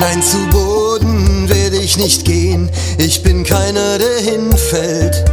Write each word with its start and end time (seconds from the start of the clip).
Nein, 0.00 0.22
zu 0.22 0.38
Boden 0.46 1.46
werde 1.50 1.76
ich 1.76 1.98
nicht 1.98 2.24
gehen, 2.24 2.70
ich 2.96 3.22
bin 3.22 3.44
keiner, 3.44 3.98
der 3.98 4.18
hinfällt. 4.18 5.24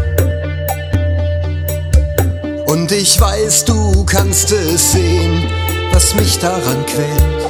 Und 2.66 2.92
ich 2.92 3.18
weiß, 3.20 3.64
du 3.64 4.04
kannst 4.04 4.52
es 4.52 4.92
sehen, 4.92 5.46
was 5.94 6.16
mich 6.16 6.38
daran 6.40 6.86
quält. 6.86 7.48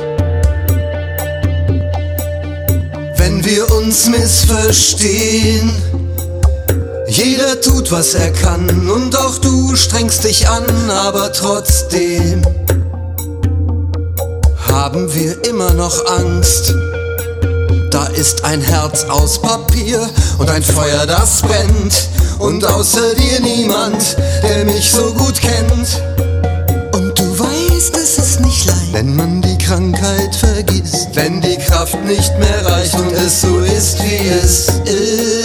Wenn 3.18 3.44
wir 3.44 3.72
uns 3.72 4.08
missverstehen, 4.10 5.72
jeder 7.08 7.60
tut, 7.60 7.92
was 7.92 8.14
er 8.14 8.32
kann, 8.32 8.70
und 8.92 9.18
auch 9.18 9.40
du 9.40 9.76
strengst 9.76 10.24
dich 10.24 10.48
an, 10.48 10.66
aber 10.92 11.34
trotzdem 11.34 12.44
haben 14.68 15.12
wir 15.16 15.44
immer 15.46 15.74
noch 15.74 16.06
Angst. 16.06 16.76
Da 17.98 18.06
ist 18.10 18.46
ein 18.46 18.62
Herz 18.62 19.06
aus 19.06 19.42
Papier 19.42 20.08
und 20.38 20.52
ein 20.52 20.62
Feuer, 20.62 21.08
das 21.08 21.42
brennt. 21.42 22.10
Und 22.38 22.64
außer 22.64 23.16
dir 23.16 23.40
niemand, 23.40 24.16
der 24.44 24.66
mich 24.66 24.92
so 24.92 25.12
gut 25.14 25.42
kennt. 25.42 26.04
Und 26.94 27.18
du 27.18 27.40
weißt, 27.40 27.98
es 27.98 28.20
ist 28.20 28.42
nicht 28.42 28.68
leicht, 28.68 28.94
wenn 28.94 29.16
man 29.16 29.42
die 29.42 29.58
Krankheit 29.58 30.36
vergisst. 30.36 31.08
Wenn 31.16 31.42
die 31.42 31.58
Kraft 31.58 31.98
nicht 32.06 32.38
mehr 32.38 32.64
reicht 32.68 32.94
und 32.94 33.14
es 33.14 33.42
so 33.42 33.62
ist, 33.62 33.98
wie 34.04 34.30
es 34.30 34.68
ist. 34.86 35.37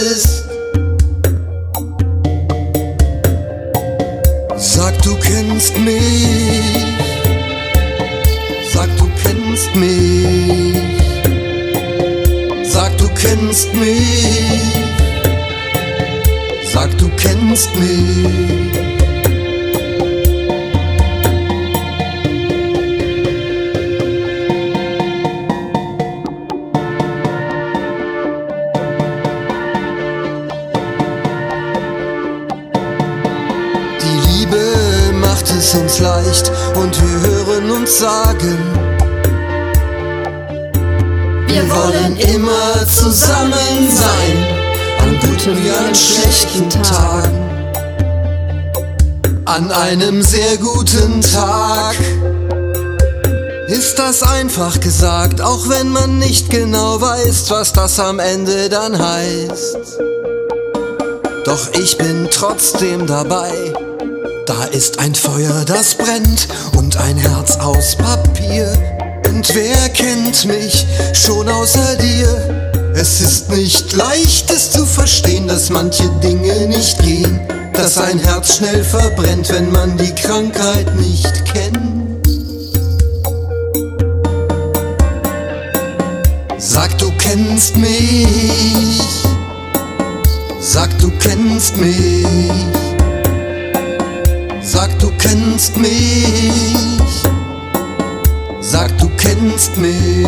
Kennst 13.53 13.73
mich. 13.75 14.73
Sag, 16.73 16.97
du 16.97 17.07
kennst 17.17 17.69
mich. 17.75 17.91
Die 34.01 34.29
Liebe 34.29 35.13
macht 35.21 35.47
es 35.51 35.75
uns 35.75 35.99
leicht 35.99 36.51
und 36.73 36.99
wir 36.99 37.29
hören 37.29 37.69
uns 37.69 37.99
sagen, 37.99 38.92
wir 41.53 41.69
wollen 41.69 42.17
immer 42.17 42.87
zusammen 42.87 43.87
sein, 43.87 44.37
an 44.99 45.19
guten 45.19 45.63
wie 45.63 45.69
an 45.69 45.93
schlechten 45.93 46.67
Tagen. 46.69 47.39
An 49.45 49.71
einem 49.71 50.23
sehr 50.23 50.57
guten 50.57 51.21
Tag 51.21 51.95
ist 53.67 53.99
das 53.99 54.23
einfach 54.23 54.79
gesagt, 54.79 55.41
auch 55.41 55.69
wenn 55.69 55.89
man 55.89 56.17
nicht 56.17 56.49
genau 56.49 56.99
weiß, 56.99 57.51
was 57.51 57.71
das 57.71 57.99
am 57.99 58.17
Ende 58.17 58.69
dann 58.69 58.97
heißt. 58.97 59.99
Doch 61.45 61.71
ich 61.73 61.97
bin 61.99 62.29
trotzdem 62.31 63.05
dabei. 63.05 63.51
Da 64.47 64.63
ist 64.65 64.97
ein 64.97 65.13
Feuer, 65.13 65.65
das 65.65 65.93
brennt 65.93 66.47
und 66.75 66.97
ein 66.97 67.17
Herz 67.17 67.57
aus 67.57 67.95
Papier. 67.95 68.92
Und 69.43 69.55
wer 69.55 69.89
kennt 69.89 70.45
mich 70.45 70.85
schon 71.11 71.49
außer 71.49 71.97
dir? 71.97 72.93
Es 72.95 73.19
ist 73.19 73.49
nicht 73.49 73.91
leicht, 73.91 74.49
es 74.49 74.71
zu 74.71 74.85
verstehen, 74.85 75.49
dass 75.49 75.69
manche 75.69 76.07
Dinge 76.23 76.67
nicht 76.67 76.97
gehen. 76.99 77.41
Dass 77.73 77.97
ein 77.97 78.19
Herz 78.19 78.55
schnell 78.55 78.81
verbrennt, 78.85 79.49
wenn 79.49 79.69
man 79.69 79.97
die 79.97 80.15
Krankheit 80.15 80.95
nicht 80.95 81.43
kennt. 81.43 82.25
Sag, 86.57 86.97
du 86.97 87.11
kennst 87.17 87.75
mich. 87.75 89.01
Sag, 90.61 90.97
du 90.99 91.11
kennst 91.19 91.75
mich. 91.75 92.25
Sag, 94.61 94.97
du 94.99 95.11
kennst 95.17 95.75
mich. 95.75 96.63
Sag, 98.73 98.97
du 98.97 99.12
kennst 99.23 99.77
mich. 99.77 100.27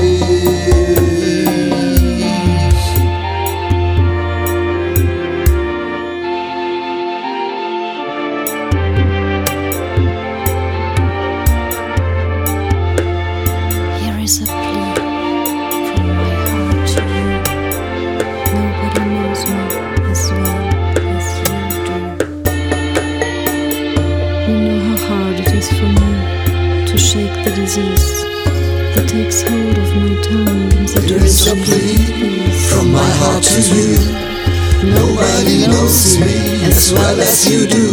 Here 14.00 14.20
is 14.24 14.42
a 14.42 14.46
plea 14.46 14.94
from 15.90 16.08
my 16.20 16.34
heart 16.52 16.88
to 16.94 17.02
you. 17.16 17.30
Nobody 18.54 19.04
knows 19.14 19.42
me 19.52 19.64
as 20.12 20.22
you 20.30 20.46
do. 21.88 21.98
You 24.48 24.58
know 24.66 24.80
how 24.88 24.98
hard 25.08 25.38
it 25.40 25.52
is 25.54 25.68
for 25.78 25.90
me 26.00 26.12
to 26.88 26.98
shake 26.98 27.36
the 27.44 27.52
disease 27.52 28.35
that 28.96 29.10
takes 29.10 29.42
hold 29.42 29.78
of 29.78 29.90
my 30.00 30.16
tongue 30.24 30.72
in 30.72 31.04
Here 31.04 31.24
is 31.24 31.48
a 31.48 31.56
plea 31.56 32.00
from 32.70 32.92
my 32.92 33.10
heart 33.20 33.44
to 33.44 33.62
you. 33.76 34.00
Nobody 34.96 35.68
knows 35.68 36.18
me 36.18 36.64
as 36.64 36.94
well 36.94 37.20
as 37.20 37.50
you 37.50 37.68
do. 37.68 37.92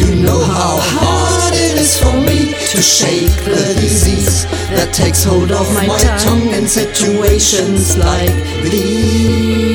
You 0.00 0.22
know 0.22 0.40
how 0.42 0.78
hard 0.80 1.54
it 1.54 1.78
is 1.78 1.98
for 2.00 2.12
me 2.12 2.52
to 2.72 2.82
shake 2.82 3.36
the 3.44 3.74
disease 3.80 4.46
that 4.74 4.92
takes 4.92 5.22
hold 5.24 5.52
of 5.52 5.72
my, 5.74 5.86
tongue 6.18 6.52
in 6.52 6.66
situations 6.66 7.96
like 7.96 8.34
these. 8.62 9.65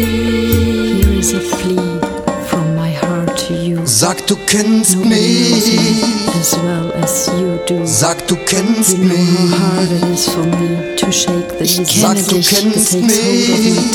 Du 4.32 4.38
kennst 4.48 4.96
Nobody 4.96 5.10
mich. 5.10 6.04
as 6.40 6.56
well 6.64 6.92
as 7.04 7.28
you 7.40 7.60
do. 7.68 7.86
Sag, 7.86 8.26
du 8.28 8.36
kennst 8.46 8.98
You 8.98 9.04
know 9.04 9.16
how 9.16 9.44
mich. 9.44 9.60
hard 9.60 9.92
it 9.92 10.04
is 10.14 10.30
for 10.30 10.46
me 10.46 10.96
to 10.96 11.12
shake 11.12 11.50
the 11.58 11.64
Ich 11.66 11.78
disease 11.78 12.02
sag, 12.02 12.16
that 12.16 12.30
du 12.32 12.40
kennst 12.42 12.94
hold 12.94 13.04
of 13.04 13.10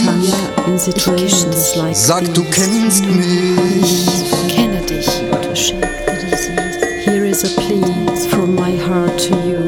my 0.04 0.12
mich. 0.12 0.68
in 0.68 0.78
situations 0.78 1.76
like 1.76 1.96
Sag, 1.96 2.24
du 2.34 2.42
kennst 2.50 3.04
mich. 3.06 4.06
Kenne 4.54 4.80
dich 4.86 5.06
to 5.06 5.54
shake 5.56 5.80
the 5.80 6.14
disease. 6.30 7.04
Here 7.06 7.24
is 7.24 7.42
a 7.44 7.60
plea 7.60 8.28
from 8.28 8.54
my 8.54 8.76
heart 8.76 9.18
to 9.28 9.34
you. 9.48 9.60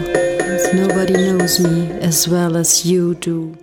Nobody 0.75 1.15
knows 1.15 1.61
me 1.61 1.89
as 2.03 2.29
well 2.29 2.57
as 2.59 2.85
you 2.85 3.15
do. 3.15 3.55